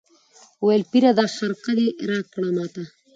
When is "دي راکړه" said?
1.77-2.49